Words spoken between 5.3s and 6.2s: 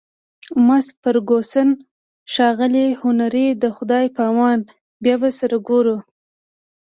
سره ګورو.